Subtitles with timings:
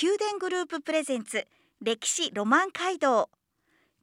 [0.00, 1.46] 宮殿グループプレゼンツ
[1.80, 3.30] 歴史ロマン街道。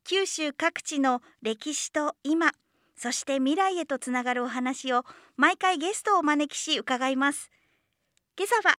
[0.03, 2.51] 九州各地の歴史と今
[2.95, 5.03] そして未来へとつながるお話を
[5.35, 7.49] 毎回ゲストをお招きし伺います。
[8.37, 8.75] 今朝は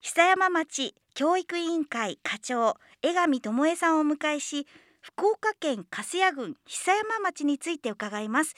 [0.00, 4.66] 久山町教育委員会課長江上智恵さんをお迎えし
[5.00, 8.54] 福岡県粕谷郡久山町について伺います。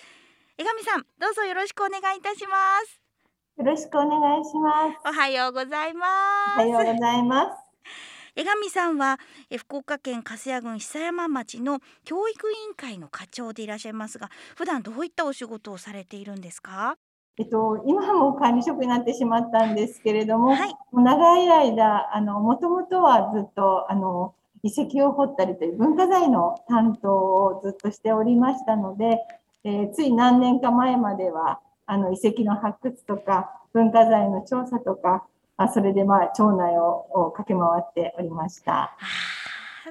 [0.59, 2.57] 江上さんどうぞよろしくお願いいたしま
[2.87, 3.01] す。
[3.59, 5.09] よろしくお願いします。
[5.09, 6.07] おはようございま
[6.57, 6.59] す。
[6.59, 7.62] おはようございます
[8.35, 9.19] 江上さんは
[9.59, 16.97] 福岡県粕谷郡久山町の教育委員会の課長でいらっしゃいますが普段どういったお仕事をされているんですか？
[17.37, 29.19] えっと、今はもう管理職になってしまったんですけれども、はい、長い間あのもともとはずっとあの遺跡を掘ったりという文化財の担当をずっとしておりましたので、
[29.65, 35.27] えー、つい何年か前まではあの遺跡の発掘とか文化財の調査とか
[35.63, 38.97] あそれでまあ町内を駆け回っておりました。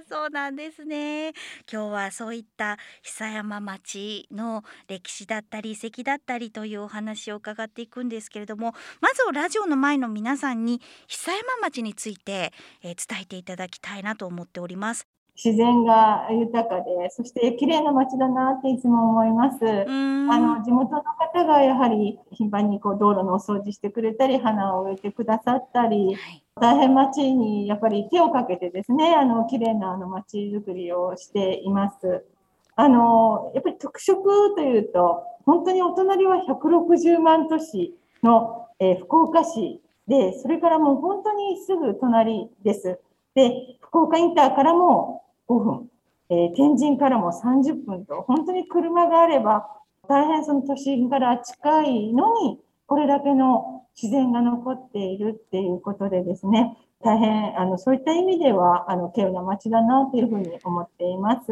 [0.09, 1.29] そうなんですね
[1.71, 19.57] 今日はそういった久山町の歴史だったり遺跡だったりというお話を伺っていくんですけれどもまずはラジオの前の皆さんに久山町について、えー、伝えていただきたいなと思っております自然が豊かで、そして綺麗な街だなっていつも思います。
[19.63, 32.23] あの地元の方がやはり頻繁にこう道路のお掃除してくれたり、花を植えてくださったり、はい、大変街にやっぱり手をかけてですね、あの綺麗なあの街づくりをしています。
[32.75, 42.99] あのやっぱり特色というと、本当にお隣は160万都市の、えー、福岡市で、それからもう本当にすぐ隣です。
[43.33, 45.89] で、福岡インターからも5分、
[46.29, 49.67] えー、天神からも30分と、本当に車があれば、
[50.07, 61.51] 大変その都心から近いのに、これだけの自然が残っているっていうことでですね、大変、あの、そういった意味では、あの、稀有な街だなというふうに思っています。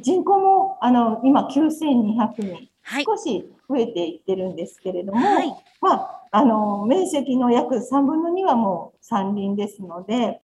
[0.00, 10.40] 人口も、あの、今9200人、はい、少し増えていってるんですけれども、はい、まあ、あの、面積の約3分の2はもう山林ですので、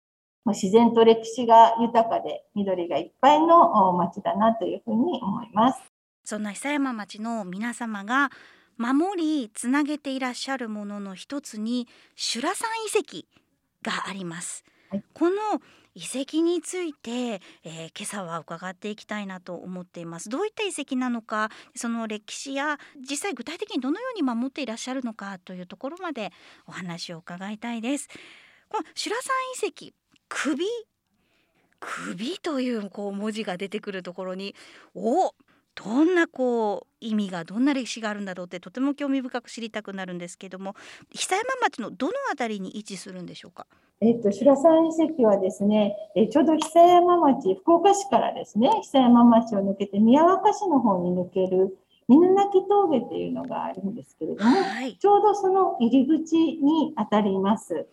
[0.53, 5.81] 自然と歴史が豊かで緑がいっぱいの町だなというふうに思います。
[6.25, 8.31] そんな久山町の皆様が
[8.77, 13.27] 守りつなげていらっしゃるものの一つに修羅山遺跡
[13.83, 14.65] があります。
[14.91, 15.37] はい、この
[15.95, 26.31] 遺跡について、えー、今朝は伺っていきたいなと思っていますどういった遺跡なのかその歴史や実際具体的にどのように守っていらっしゃるのかというところまで
[26.69, 28.09] お話を伺いたいです
[28.69, 29.17] この修羅
[29.61, 29.93] 山遺跡
[30.29, 30.65] 首？
[31.81, 34.55] 首というこう文字が出てくるところに
[34.95, 35.33] お
[35.77, 40.75] どんなこう意味がどんな歴史があるんだろうってとても興味深く知りたくなるんですけども
[41.13, 43.67] 久山町のどの辺りに位置するんでしょうか？
[44.01, 51.77] えっと、白山遺跡はですね、えちょうど久山町、福岡市からですね、久山町を抜けて宮若市の方に抜ける
[52.09, 57.87] 犬鳴峠っていうのがあるんですけれども、はい、ちょうどその入り口にあたります。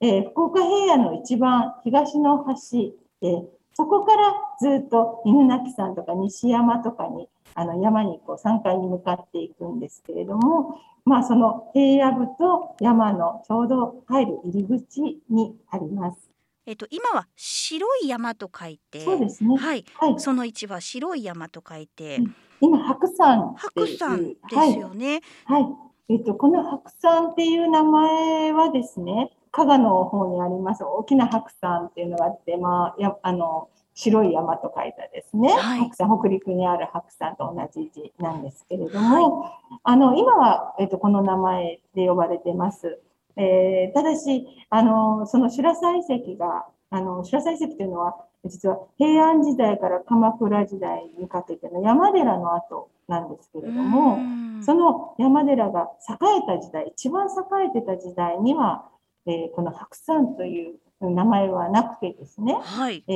[0.00, 3.42] えー、福岡平野の一番東の端で、
[3.72, 16.30] そこからずっと犬鳴山とか西山とかに、あの山にこう山階に向かっていくんですけれども、まあ、その平野部と山のちょうど入る入り口にあります。
[16.66, 19.56] えっと、今は白い山と書いて、そうですね。
[19.56, 22.16] はい、はい、その位置は白い山と書いて。
[22.16, 24.36] うん、今白山白山で
[24.72, 25.20] すよね。
[25.44, 25.62] はい。
[25.62, 25.72] はい、
[26.08, 29.30] えっと、この白山っていう名前はですね。
[29.56, 43.00] 加賀の方にあります大きな白山っていうのがあって、まあ、やあの白い山と書いたですね、はい、白山北陸にある白山と同じ字なんですけれども、はい、あの今は、えっと、この名前で呼ばれてます。
[43.38, 48.14] えー、ただしあのその修羅山遺跡があの修羅山遺跡というのは
[48.44, 54.18] 実は平安時代から鎌倉時代にかけての山寺の跡なんですけれども
[54.62, 57.30] その山寺が栄えた時代一番栄
[57.74, 58.88] えてた時代には、
[59.26, 63.12] えー、この白山という名前はなくてですね、はい、え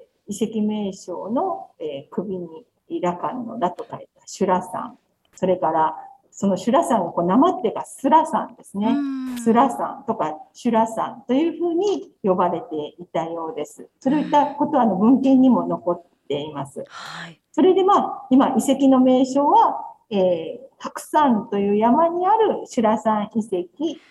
[0.00, 2.66] ー遺跡名称の、えー、首に
[3.02, 4.96] 羅漢の羅と書いた修羅山、
[5.34, 5.96] それから
[6.30, 8.96] その修羅山をこうなまってがスラ山ですね。
[9.42, 13.88] スラさんとかシュラさんというふうに呼ばれていたようです。
[14.00, 16.84] そういったことはあの文献にも残っています。
[16.88, 23.68] はい、それでまあ、今遺跡の名称は、えー、たくさんという山にあるシュラさん遺跡っ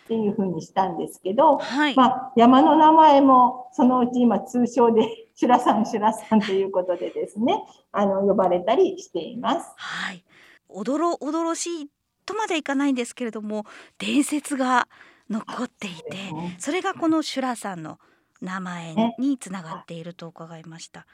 [0.08, 5.04] ていうふうにしたんですけど、はい、まあ、山の名前もそのうち今通称で
[5.36, 9.72] シュラさん、シュラさんということでですね、あの、呼ばれたりしています。
[9.76, 10.26] はい。
[10.68, 11.90] おどろ、おどろしい
[12.26, 13.66] とまでいかないんですけれども、
[14.00, 14.88] 伝説が
[15.30, 16.18] 残っていて、
[16.58, 18.00] それがこのシュラさんの
[18.42, 21.06] 名前につながっていると伺いました。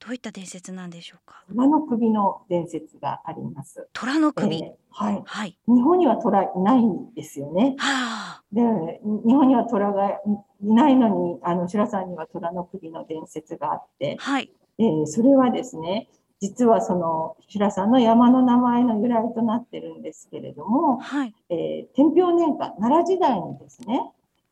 [0.00, 1.44] どういった伝説なんでしょうか？
[1.48, 3.86] 虎の首の伝説があります。
[3.92, 5.58] 虎の首、えー、はい、はい。
[5.68, 7.76] 日本には虎いないんですよね。
[7.78, 8.62] はあ、で、
[9.04, 10.18] 日本には虎がい
[10.62, 14.50] ないのに、あの白さんには虎の首の伝説があって、はい。
[14.78, 16.08] えー、それはですね、
[16.40, 21.34] 実はその白さんの山の名前の由来となってるんですけれども、はい。
[21.50, 24.00] えー、天平年間奈良時代にですね、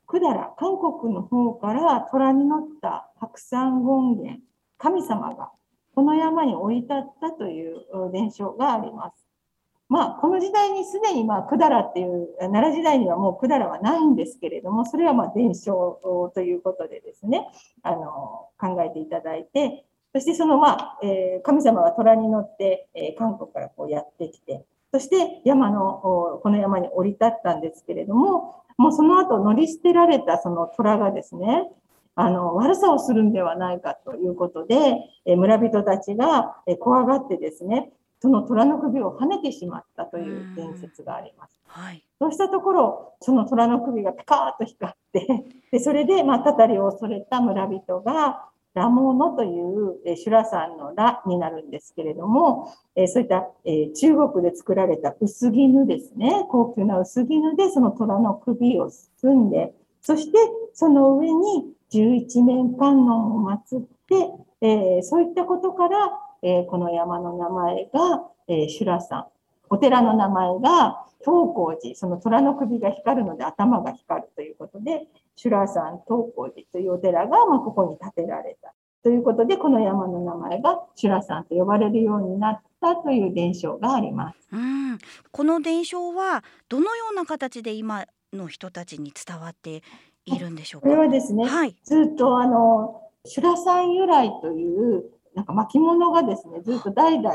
[0.06, 4.42] 百済韓国の方から虎に乗った白山権現
[4.78, 5.50] 神様が
[5.94, 7.82] この山に降り立ったという
[8.12, 9.28] 伝承があります。
[9.88, 17.48] まあ、この時代にすでに、まあ、百済っていう、奈良時代にはもう百済はないんですけれども、それはまあ伝承ということでですね、
[17.82, 31.70] あの、考えていただいて、そしてその、まあ、えー、神様が虎に乗って、えー、韓国からこうやってきて、そして山の、この山に降り立ったんですけれども、もうその後乗り捨てられたその虎がですね、
[32.20, 34.74] あの、悪さをするんではないかということで、
[35.24, 41.56] え村人たちが、え怖がってですね、その虎の首を跳ねてしまったという伝説があります。
[41.68, 60.38] はい、そうしたところ、その虎の首がピカーッと光って で、それで、まあ、たたりを恐れた村人が、ラモーノという、え修羅山のラになるんですけれども、えそういった、え中国で作られた薄絹ですね、高級な薄絹でその虎の首を包んで、そして
[60.74, 64.30] その上に11面観音を祀って、
[64.60, 66.10] えー、そういったことから、
[66.42, 69.26] えー、この山の名前が、えー、修羅山。
[69.70, 71.94] お寺の名前が東光寺。
[71.94, 75.06] その虎の首が光るので頭が光るということで、
[75.36, 78.72] 修羅山東光寺というお寺が、まあ、ここに建てられた。
[79.02, 84.38] ということで、この山の名前が修羅山と呼ばれるようになったという伝承があります。
[84.52, 84.98] うん、
[85.30, 89.82] この伝承はどのような形で今の人たちに伝わって
[90.28, 90.88] いるんでしょうか？
[90.88, 95.04] これはですね、はい、ずっとあの修羅さん由来という
[95.34, 97.34] なんか巻物がですね、ずっと代々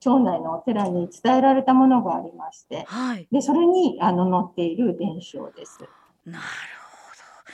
[0.00, 5.78] 町内のお寺に伝えられたものがありまして、はい、でそれにあの載っている伝承です。
[6.24, 6.42] なるほ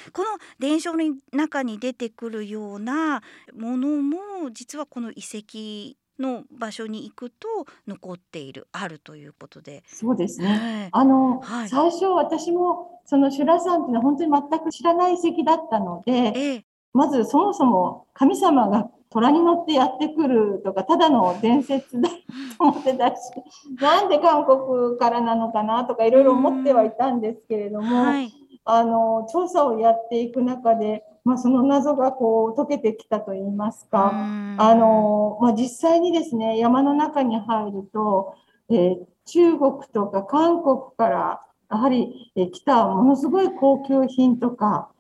[0.07, 0.13] ど。
[0.13, 3.23] この伝承の中に出てくるような
[3.57, 7.49] ものも実はこの遺跡の場所に行くと
[7.87, 9.83] 残っているあるということで。
[9.87, 10.89] そうですね。
[10.93, 22.17] あの、はい、最初私もその修羅山っていうのは本当に全く知らない遺跡だったので、ええ、まずそもそも神様が虎に乗ってやってくるとかただの伝説だと
[22.59, 23.15] 思ってたし、
[23.81, 28.33] なんで韓国からなのかなとかいろいろ思ってはいたんですけれども、はい、
[28.65, 38.35] あの調査をやっていく中でまあ、その謎がこう解けてきたといいますか、あの、まあ、実際にですね、山の中に入ると、
[38.71, 41.41] えー、中国とか韓国から
[41.71, 44.91] やはり、えー、来たものすごい高級品とか、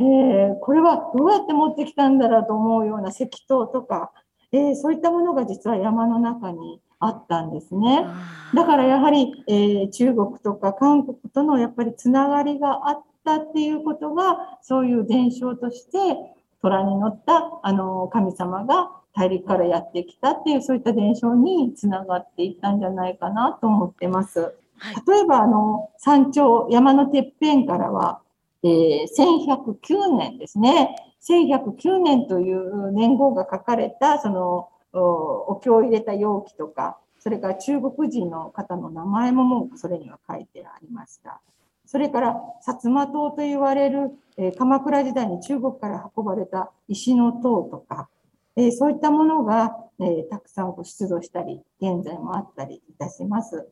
[0.00, 4.12] えー、これはどうやって持ってきたんだろうと思うような石灯とか、
[4.52, 8.06] えー、そういったものが実は山の中にあったんですね。
[8.54, 13.02] だからやはり、えー、中国とか韓国とのやっぱりつながりがあっ
[13.36, 15.98] ったっていうことが、そういう伝承として、
[16.62, 24.54] 虎に乗ったあの神様が大陸からやってきたっていう、そういった伝承につながっていったんじゃないかなと思ってます。
[25.06, 28.20] 例えば、あの、山頂、山のてっぺんからは、
[28.62, 30.96] えー、1109年ですね。
[31.28, 41.40] 1109年という年号が書かれた、その、お経を入れた容器とか、それから中国人の方の名前ももうそれには書いてありました。
[41.90, 48.10] それから薩摩島と言われる、えー、鎌倉時代に中国から運ばれた石の塔とか、
[48.56, 53.66] えー、そういったものが、えー、たくさん出土したり、現在もあったりいたします。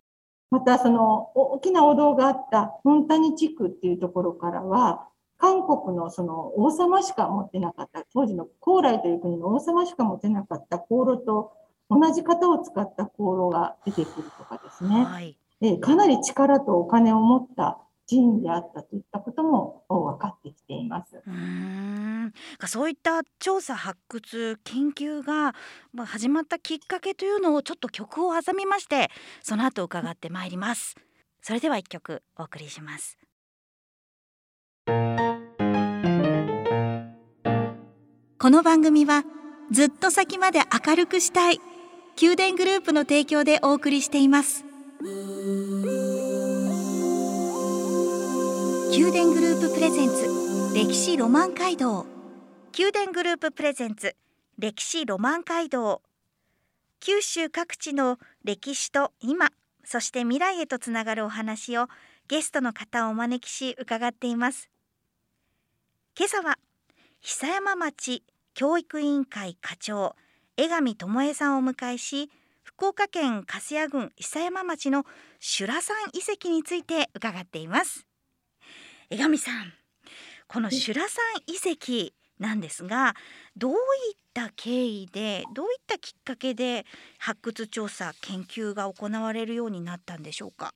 [0.51, 11.53] また、その大きなお堂があったモンタニ地区っていうところからは、韓国のその王様しか持ってなかった、当時の高麗という国の王様しか持ってなかった香炉と
[11.91, 21.21] 同じ型を使った香炉が出てくるとかですね、はい、えかなり力とお金を持った寺院であったといったことも分かってきています。
[21.27, 22.33] うん。
[22.67, 25.55] そういった調査発掘研究が
[26.07, 29.11] 始まったきっかけというのをちょっと曲を挟みまして
[29.43, 30.95] その後伺ってまいります。
[31.43, 33.19] それでは一曲お送りします。
[38.39, 39.25] この番組は
[39.73, 41.61] ずっと先まで明るくしたい
[42.21, 44.65] 宮殿グループの提供でお送りしています。
[48.91, 50.29] 宮殿グループプレゼンツ
[50.75, 52.07] 歴史ロマン街道。
[52.79, 54.15] 宮殿グループプレゼンツ
[54.59, 56.03] 歴史ロマン街道。
[57.01, 59.51] 九州各地の歴史と今
[59.85, 61.89] そして未来へとつながるお話を
[62.29, 64.71] ゲストの方をお招きし伺っています。
[66.17, 66.59] 今朝は
[67.21, 68.23] 久山町
[68.55, 70.15] 教育委員会課長
[70.57, 72.31] 江上智恵さんをお迎えし
[72.63, 75.05] 福岡県粕谷郡久山町の
[75.41, 78.06] 修羅山遺跡について伺っています。
[79.09, 79.73] 江上さん
[80.49, 83.15] この修羅山遺跡なんですが
[83.57, 83.79] どういっ
[84.35, 86.85] た経緯でどういったきっかけで
[87.19, 90.73] 発掘調査研究が行われるようになったんでしょうか？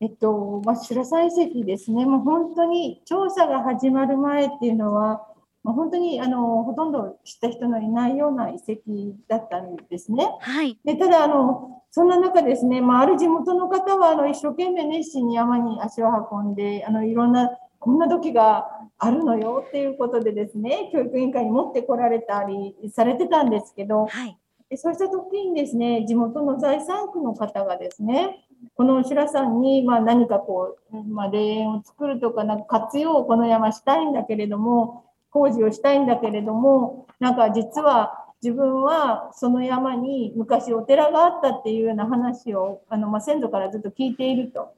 [0.00, 5.26] えっと、まあ、白山遺跡ですね、もう本当に調査が始まる前っていうのは、
[5.62, 8.80] まあ、本当にあのほとんど知った人のいないような遺跡
[9.28, 10.28] だったんですね。
[10.40, 18.66] はい、でただあの、そんな中ですね、まあ、ある地元の方はあの一生懸命熱心に山に足を運んで、あのいろんなこんな時が
[18.98, 24.36] あるのよっていうことでですね、教育委員会に持ってこられたりされてたんですけど、はい、
[24.68, 28.44] でそうした時にですね、地元の財産区の方がですね、
[28.74, 44.74] この白さんに、まあ、何かこう、まあ、霊園を作るとか、なんか活用をこの山したいんだけれども、工事をしたいんだけれども、なんか実は自分はその山に昔お寺があったっていうような話をあの、まあ、先祖からずっと聞いていると。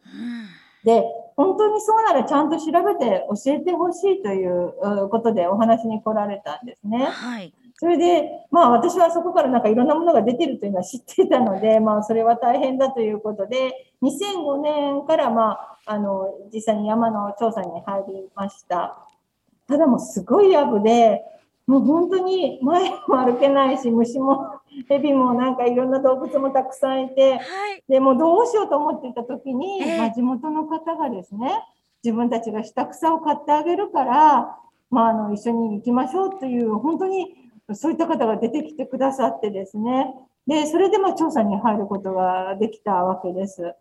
[0.85, 1.05] で、
[1.37, 7.05] 本当にそうならちゃんと調べて教えてほしいということでお話に来られたんですね。
[7.05, 7.55] はい。
[7.77, 13.73] それで、まあ私はそこからなんかいろんなものが出てるというのは知っていたので、まあそれは大変だということで、
[14.03, 18.99] 2005年からまあ、あの、実際に山の調査に入りました。
[19.67, 21.23] ただもうすごいやぶで、
[21.71, 31.63] もう本当に前も歩けないし、虫も、蛇もなんかいろんな動物もたくさんいて、はい、でもどうしようと思っていた時に、えー、まあ、地元の方がですね、
[32.03, 34.59] 自分たちが下草を買ってあげるから、
[34.91, 37.37] まあ、あの一緒に行きましょうという、本当に
[37.75, 40.13] そういった方が出てきてくださってですね、
[40.49, 43.77] で、それでまあ調査に入ることができたわけです。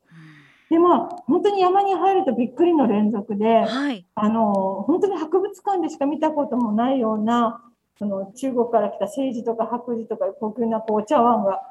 [0.70, 7.64] でも、本当に山に入るとびっくりの連続で、はい、あの、本当に博物館でしか見たこともないような、
[8.00, 11.62] その中国から来た政治とか白磁とか高級なこうお茶碗が、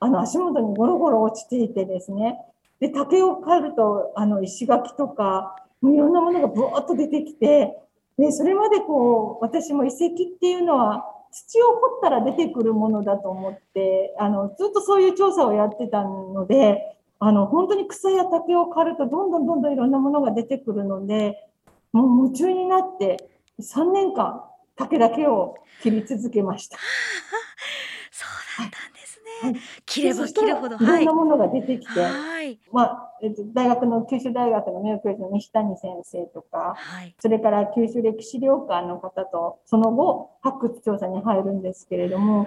[0.00, 2.38] あの足元にゴロゴロ落ちていてですね、
[2.80, 7.78] で、竹を刈ると、あの石垣とか、もういろんなものがぶわっと出てきて、
[8.18, 21.48] で、それまでこう、私も遺跡っていうのは、土を掘ったら出てくるものだと思って、あの、ずっとそういう調査をやってたので、あの、本当に草や竹を刈ると、どんどんどんどんいろんなものが出てくるので、
[21.92, 24.42] もう夢中になって、3年間、
[24.76, 26.78] 竹だけを切り続けました。
[28.12, 29.50] そうだったんですね。
[29.50, 42.46] はい、切れば切るほど、いろんなものが出てきて、はい、まあ、えっと、大学の九州大学の名誉教授の西谷先生とか、はい、それから九州歴史料館の方と、その後、発掘調査に入るんですけれども、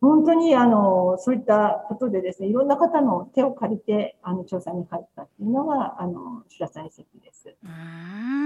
[0.00, 7.54] 本当にあのそういったことでですね、いろんな方の手を借りてあの調査に入ったっていうのがあの白沢遺跡です。
[7.62, 7.68] う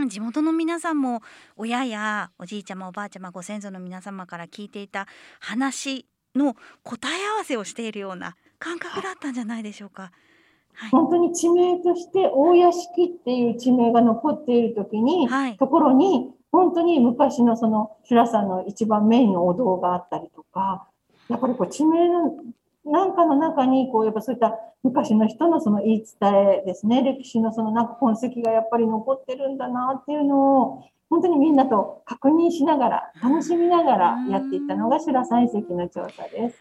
[0.04, 1.22] ん地元の皆さんも
[1.56, 5.06] 親やおじいちゃまおばあちゃまご先祖の皆様から聞いていた
[5.40, 10.10] 話の答え合わせをしているような感覚だったんじゃないでしょうか。
[10.72, 20.88] はい、本当に地名として大屋敷っていう地名が残っている時に、はい、ところに本当に昔のその白さんの一番メインのお堂があったりとか
[21.28, 22.36] やっぱりこう地名の
[22.84, 36.56] なんかの中にこうやっぱそういった昔の人のその言い伝えですね歴史のそのなんか痕跡がやっぱり残ってるんだなっていうのを本当にみんなと確認しながら楽しみながらやっていったのが修羅山遺跡の調査です。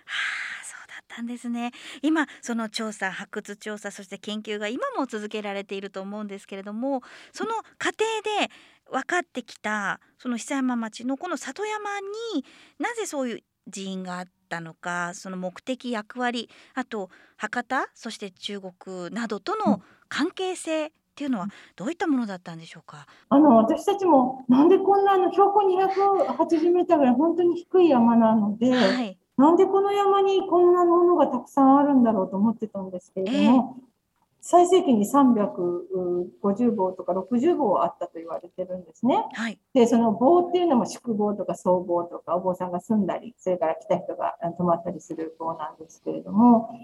[1.13, 7.01] たんですね今その調査発掘調査そして研究が今も続けられていると思うんですけれども
[7.32, 7.98] その過程
[8.41, 8.51] で
[8.91, 12.00] 分かってきたその久山町のこの里山
[12.34, 12.46] に
[12.79, 23.05] なぜそういう寺院があったのかその目的役割あと博多そして中国などとの関係性っていうのはどういったものだったんでしょうか？
[23.29, 33.92] あの私たちもなんでこんなの標高280メートルぐらい本当に低い山なので、はい、なんでこの山にこんなものがたくさんあるんだろうと思ってたんですけれども、えー
[34.45, 39.25] 最盛期に350棒とか60棒あったと言われてるんですね。
[39.31, 46.77] はい、で、その棒っていうのも宿坊とか僧坊とかお坊さんが住んだり、それから来た人が泊まったりする棒なんですけれども、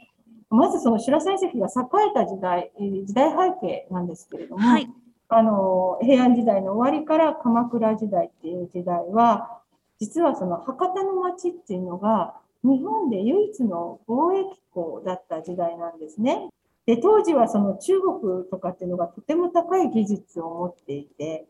[0.50, 2.72] まずその白山遺跡が栄えた時代、
[3.06, 4.90] 時代背景なんですけれども、はい、
[5.28, 9.60] あの、平安時代の終わりから鎌倉時代っていう時代は、
[10.00, 16.48] 実はその博多の町っていうのが日本で唯一の貿易港だった時代なんですね。
[16.90, 21.46] で、当時はその中国とかっていうのがとても高い技術を持っていて、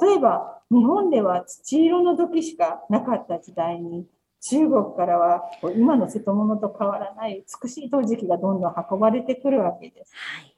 [0.00, 4.06] 例えば日本では土色の土器しかなかった時代に、
[4.40, 5.42] 中国からは
[5.74, 10.12] 今の瀬戸物と変わらない美しい陶磁器がどんどん運ばれてくるわけです。
[10.14, 10.54] はい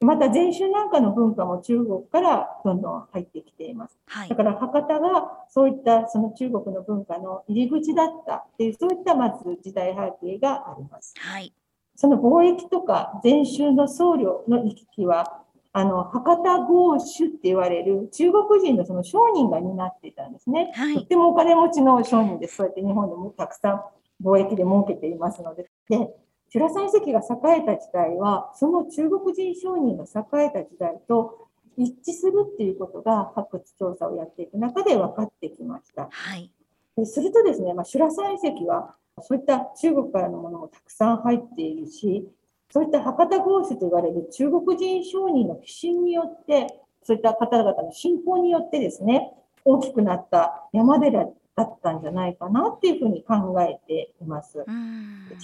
[0.00, 3.98] また禅宗なんかの文化も中国からどんどん入ってきています。
[4.06, 11.14] はい、だから博多がそういったその中国の文化の入り口だったっていうそういったまず時代背景があります。
[11.18, 11.52] はい、
[11.98, 20.70] その貿易とか禅宗の僧侶の行き来はあの博多豪主って言われる中国人のその商人が担っていたんですね。
[20.76, 22.56] はい、とってもお金持ちの商人です。
[22.56, 23.82] そうやって日本でもたくさん
[24.24, 25.68] 貿易で儲けていますので。
[25.90, 26.08] で
[26.50, 36.08] 修羅山遺跡が栄えた時代は、その中国人商人が栄えた時代と一致するっていうことが発掘調査をやっていく中で分かってきました。
[36.10, 36.50] はい、
[36.96, 42.28] でするとですね、まあ、修羅山遺跡はそういった中国からのものもたくさん入っているし、
[42.70, 46.66] そういった博多豪主と言われる中国人商人の寄進によって、
[47.02, 49.32] そういった方々の信仰によってですね、
[49.64, 54.64] 大きくなった山寺だったんじゃないかなっていうふうに考えています。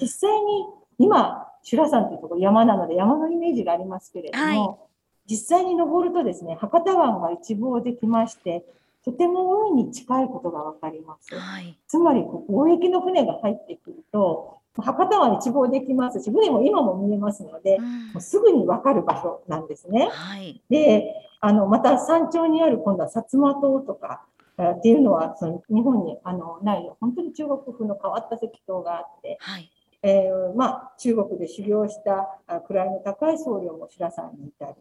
[0.00, 0.66] 実際に
[0.98, 4.78] 今、修羅山というところ山なので山のイメージがありますけれども、はい、
[5.26, 8.64] 実際に登るとですね、博多湾が一望できまして、
[9.04, 11.34] とても海に近いことがわかります。
[11.34, 20.08] はい、つまり貿易の船が入ってくると、博多湾一望できますし、船も今も見えますので、うん、もうすぐにわかる場所なんですね。
[20.10, 24.24] はい、で、あの、また山頂にある今度は薩摩島とか、
[24.56, 29.70] っていうのは、その日本にあのない、本当に中国風の変わった石塔があって、はい、
[30.02, 34.74] えー、まあ、中国で修行した位の高い僧侶も白山にいたり、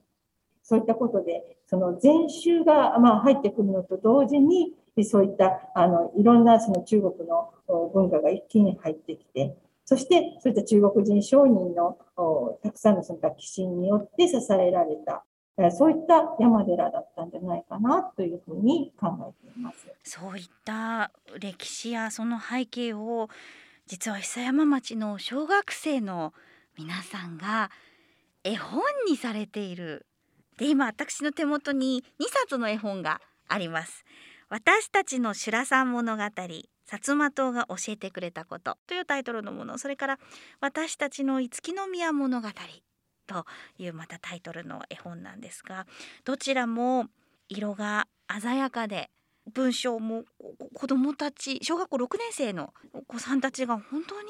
[0.63, 7.51] そういったことで、その禅宗が、まあ、入ってくるのと同時に、そういったあのいろんなその中国の
[7.93, 11.97] 文化が一気に入ってきて、そしてそういった中国人商人の
[12.61, 15.25] たくさんのその寄進によって支えられた、
[15.71, 19.87] そういった山寺だったんじゃないかなというふうに考えています。
[20.03, 23.29] そういった歴史やその背景を
[23.87, 26.33] 実は久山町の小学生の
[26.77, 27.71] 皆さんが
[28.43, 30.05] 絵本にされている
[30.57, 34.05] で今私の手元に2冊の絵本があります。
[34.49, 39.77] 私たちの修羅山物語薩摩島が教えてくれたことというタイトルのもの。
[39.77, 40.19] それから
[40.59, 42.47] 私たちの五木宮物語
[43.25, 43.45] と
[43.77, 45.87] いうまたタイトルの絵本なんですが
[46.25, 47.07] どちらも
[47.47, 48.07] 色が
[48.41, 49.09] 鮮やかで
[49.53, 50.23] 文章も
[50.73, 54.27] 子どもたち小学校6年生のお子さんたちが本当に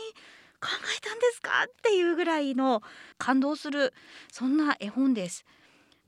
[0.62, 1.51] 考えたんですか？
[1.67, 2.81] っていうぐらいの
[3.17, 3.93] 感動する
[4.31, 5.43] そんな絵本です。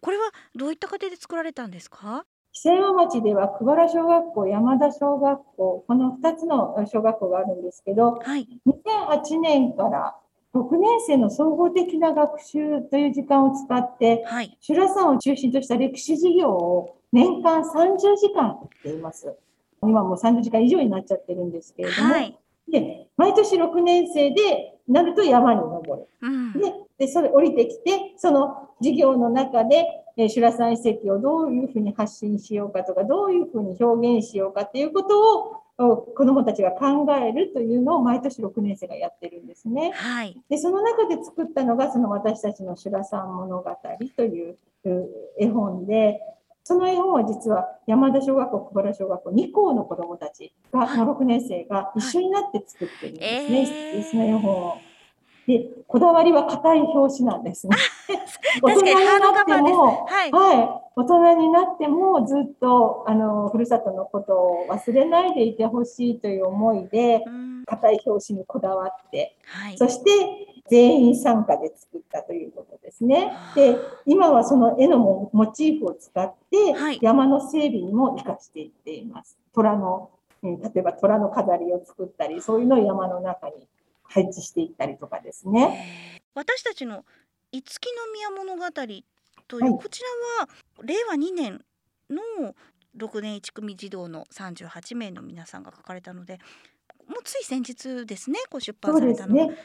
[0.05, 2.25] これはどういった過程で作られたんですか？
[2.51, 10.15] 木山町では久原小学校、山田小学校、この2つの小学校があるんですけど、はい、2008年から
[10.53, 19.35] 6年生の総合的な学習という時間を使って、はい、修羅山を中心とした歴史授業を年間30時間っています。
[19.81, 22.37] 今もう30時間以上になっちゃってるんですけれども、はい、
[22.71, 26.07] で毎年6年生でなると山に登る。
[26.21, 29.85] うん、でで、それ降りてきて、その授業の中で、
[30.17, 39.91] えー、修羅山遺跡をどういうふうに発信しようかとか、どういうふうに表現しようかっていうことを子どもたちが考えるというのを毎年6年生がやってるんですね。
[39.93, 43.77] はい、でその中で作ったのがその私たちの修羅山物語
[44.15, 44.57] という
[45.37, 46.21] 絵本で
[46.67, 54.69] その絵本は実は山田小学校、小原小学校2校の子どもたちが、はい、6年生が一緒になって作ってるんですね、えー、 その絵本。
[54.69, 54.77] を。
[55.45, 57.77] で、こだわりは硬い表紙なんですね。
[58.63, 67.23] 大人になっても、はい、はい、大人になってもずっと、あの、ふるさとのことを忘れないでいてほしいという思いで、
[67.67, 73.31] 硬い表紙にこだわって、はい、そして全員参加で作ったということですね。
[73.55, 79.37] で、今はその絵のモチーフを使って、山の整備にも生かしていっています。
[79.53, 80.09] 虎の、
[80.41, 83.67] 例えば虎の飾りを作ったり、そういうのを山の中に
[84.03, 86.21] 配置していったりとかですね。
[86.33, 87.05] 私たちの
[87.51, 88.71] 五木宮物語
[89.47, 90.01] という、はい、こち
[90.39, 90.49] らは
[90.83, 91.61] 令和2年
[92.09, 92.55] の
[92.97, 96.39] 6年1組児童の38名の皆さんが書かれたので
[97.07, 99.35] もうつい先日ですねご出版されたの。
[99.35, 99.55] ね、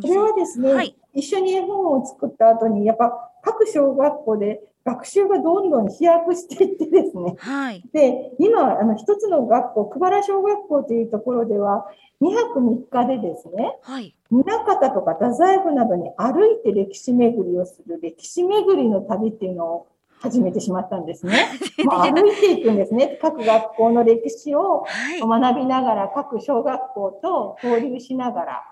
[0.00, 7.36] これはですね、はい、一緒に絵本を作った後に、やっぱ各小学校で学習がどんどん飛躍していってですね。
[7.38, 11.86] はい、で、今、あの、一つの学校、久原小学校というところでは、
[12.20, 19.86] 2泊3日でですね、はい、宗方とか太宰府などに歩いて歴史巡りをする歴史巡りの旅っていうのを
[20.22, 21.46] 始めてしまったんですね。
[21.84, 23.18] もう歩いていくんですね。
[23.20, 24.84] 各学校の歴史を
[25.20, 28.62] 学びながら、各小学校と交流しながら、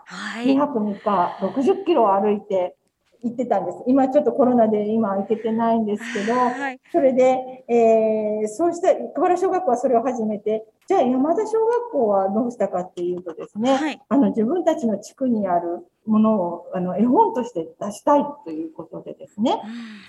[0.44, 2.76] 2泊3日60キロ歩いて
[3.22, 3.82] 行ってたんです。
[3.86, 19.54] 今ちょっとコロナで今行けてないんですけど、はい、それで、えー、そうした桑原小学校はそれを始めて、じゃあ山田小学校はどうしたかっていうとですね、はい、あの自分たちの地区にあるものをあの絵本として出したいということでですね、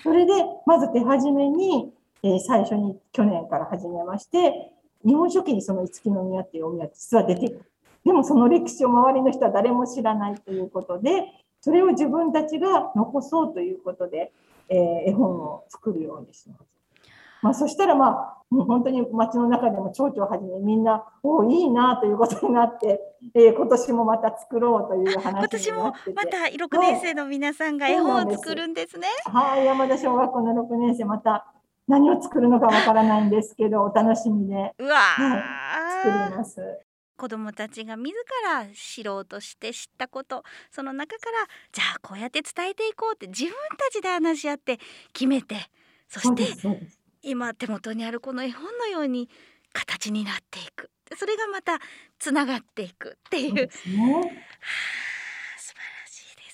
[0.02, 0.32] それで
[0.66, 1.92] まず手始めに、
[2.24, 4.72] えー、最初に去年から始めまして、
[5.06, 7.64] 日本書紀にその五木の宮っていうお宮実は出てくる。
[8.04, 11.26] でもその歴史を周りの人は誰も知らないということで、
[11.60, 14.32] それを自分たちが残そうということで、
[14.68, 16.81] えー、絵本を作るようにします。
[17.42, 23.00] まあ、そしたら、まあ、もう本当に街の中でも町長はじめみんな、おいいなということになって、
[23.34, 25.68] えー、今年もまた作ろうという話になってて。
[25.68, 26.36] 今年もまた
[26.78, 29.08] 6年生の皆さんが絵本を作るんですね。
[29.24, 31.52] はい、山田小学校の6年生、また
[31.88, 35.38] 何を作るのかわからないんですけど、お楽しみで、うわ、は
[36.04, 36.60] い、作ります。
[37.16, 40.44] 子どもたちが自ら知ろうとして知ったこと。
[40.70, 44.78] その中からじゃあこうやって伝えていこうって自分たちで話し合って
[45.12, 45.56] 決めて
[46.08, 46.44] そして
[47.22, 49.28] 今手元にあるこの絵本のように
[49.72, 50.90] 形になっていく。
[51.16, 51.78] それがまた
[52.18, 53.66] つながっていくっていう。
[53.66, 54.46] うすね。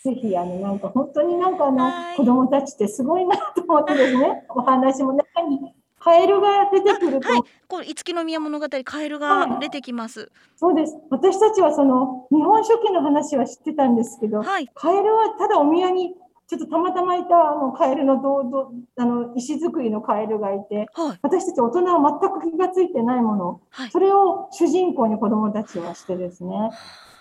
[0.04, 7.28] ぜひあのなんか本当になんかあの、子供たちってすごいなと思ってですね、 お話も中にカエルが出てくると。
[7.28, 10.96] はい、こう五木の宮物語、カエルが出てきます、はい、そうです。
[11.11, 16.14] 私たちはその日本書紀の話は知ってたんですけど、はい、カエルはただお宮に
[16.49, 26.55] ちょっとたまたまいたあのカエルのどどあの石造りのカエルがいて、はい、私たち大人は全く気がついてないもの、はい、それを主人公に子どもたちはしてですね、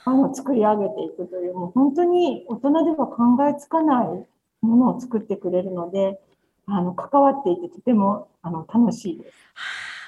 [0.06, 0.12] あ。
[0.12, 4.08] の作り上げていくという、もう本当に大人では考えつかない
[4.62, 6.22] ものを作ってくれるので、
[6.66, 9.34] あの関わっていてとてもあの楽しいです。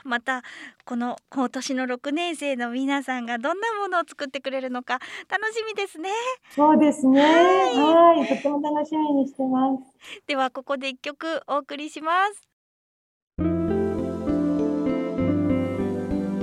[0.04, 0.44] また
[0.86, 6.10] この今年の6年生の皆さんがどんなものを作ってくれるのか楽しみですね。
[6.56, 7.22] そうですね。
[7.22, 9.84] はい、とても楽しみにしてます。
[10.28, 12.50] ではここで一曲お送りします。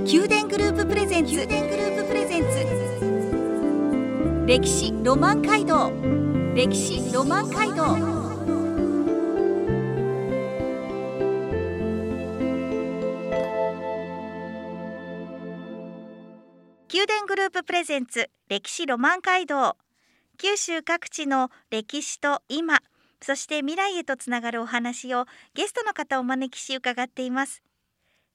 [0.09, 2.47] 宮殿グループプレゼンツ宮殿グループプレゼンツ
[4.47, 5.91] 歴史ロマン街道
[6.55, 8.16] 歴史ロマン街道
[16.89, 19.75] 宮殿グループプレゼンツ歴史ロマン街道。
[20.37, 22.79] 九州各地の歴史と今
[23.21, 27.61] そして未来へとつながるお話をゲストの方をお招きし伺っています。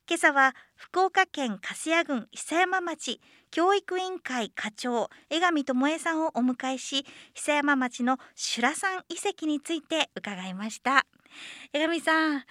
[0.06, 11.06] 今朝は福岡県粕谷郡久山町教育委員会課長江上智恵さんをお迎えし久山町の修羅山遺跡について伺いました。
[11.72, 12.44] 江上さん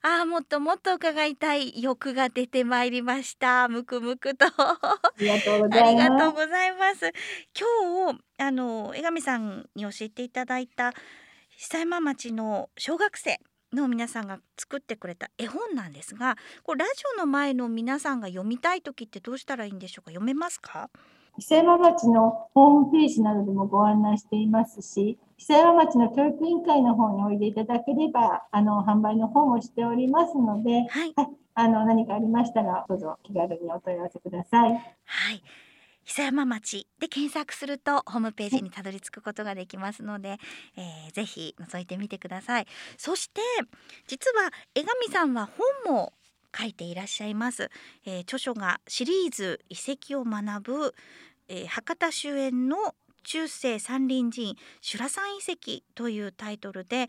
[0.00, 3.68] ああもっともっと伺いたい欲が出てまいりました。
[3.68, 4.46] むくむくと。
[4.46, 7.12] ありがとうございます。
[7.58, 10.92] 今日あの江上さんに教えていただいた
[11.56, 13.40] 久山町の小学生
[13.72, 20.10] の皆さんが作ってくれた絵本なんですがこれラジオの前の皆さんが読みたい時ってどうしたらいいんでしょうか？
[20.10, 20.88] 読めますか？
[21.38, 31.14] 久山町のホームページなどでもご案内していますし、久山町の教育委員会の方においでいただければ、あの販売の方もしておりますので、はい、
[31.54, 34.72] あの何かありましたらどうぞ気軽にお問い合わせください。
[34.72, 34.76] は
[35.32, 35.42] い。
[36.04, 40.38] 久山町で検索するとホームページにたどり着くことができますので、
[40.76, 42.66] えー、ぜひ覗いてみてください。
[42.96, 43.42] そして
[44.08, 45.48] 実は江上さんは
[45.84, 46.14] 本も
[46.56, 47.70] 書いていらっしゃいます。
[48.04, 50.94] えー、著書がシリーズ遺跡を学ぶ
[51.48, 57.08] えー、博多周辺の中世山林寺院修羅山遺跡というタイトルで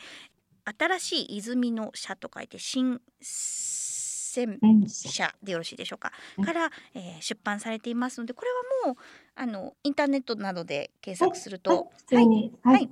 [0.78, 6.12] 新しい泉の社と書いて新戦社でよろしいでしょうか、
[6.44, 8.50] から、えー、出版されていますのでこれ
[8.86, 8.96] はもう
[9.36, 12.90] あのインターネットなどで検索すると、はい、はい、はい、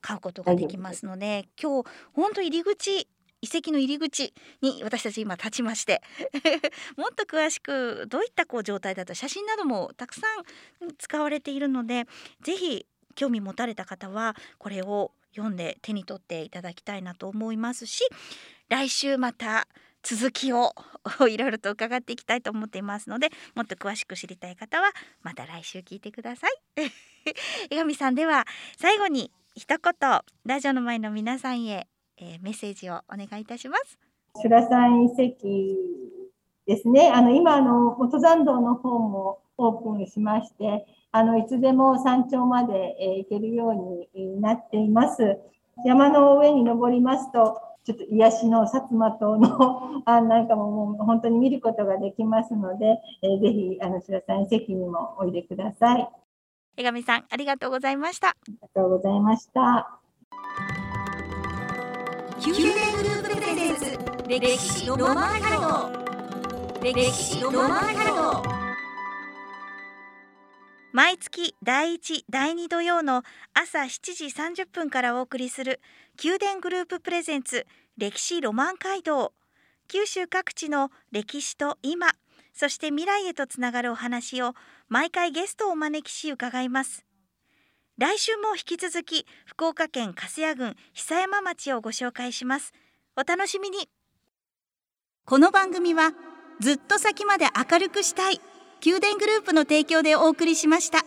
[0.00, 3.08] 買うことができますので今日本当入り口
[3.44, 6.00] 遺跡の入り口に私たち今立ちまして
[6.96, 10.22] もっと詳しくどういったこう状態だと写真などもたくさ
[10.82, 12.06] ん使われているので
[12.40, 18.02] ぜひ興味持たれた方はこれを読んで手に取っていただきたいなと思いますし
[18.70, 19.68] 来週また
[20.02, 20.74] 続きを
[21.28, 24.90] いろいろと伺っていきたいと思っていますのでもっと詳しく知りたい方は
[25.22, 26.52] また来週聞いてください。
[27.70, 28.46] 江上さんでは
[28.78, 31.86] 最後に一言ラジオの前の皆さんへ
[32.18, 33.98] えー、メッセージをお願いいたします。
[34.42, 35.46] 修羅山遺跡
[36.66, 37.10] ですね。
[37.12, 45.38] あの今あの登山道の方もオープンしまして、あのいつでも山頂まで、えー、行けるようになっています。
[45.84, 56.08] 山の上に登りますと、ちょっと癒しの薩摩島の あなんかももう本当に見ることができますので、えー、ぜひあの白さん遺跡にもおいでください。
[56.76, 58.28] 江上さんありがとうございました。
[58.28, 60.00] ありがとうございました。
[62.46, 65.90] 宮殿グループプレゼンツ歴史ロマンハ
[66.74, 68.50] ルト歴史ロマンハルト
[70.92, 73.22] 毎月第1第2土曜の
[73.54, 75.80] 朝7時30分からお送りする
[76.22, 79.32] 宮殿グループプレゼンツ歴史ロマン街道。
[79.88, 82.12] 九州各地の歴史と今
[82.52, 84.52] そして未来へとつながるお話を
[84.90, 87.06] 毎回ゲストをお招きし伺います。
[87.96, 92.72] 来週も引き続き福岡県粕屋郡久山町をご紹介します。
[93.16, 93.88] お楽しみに。
[95.24, 96.10] この番組は
[96.60, 98.40] ずっと先まで明るくしたい
[98.84, 101.04] 宮殿グループの提供でお送りしました。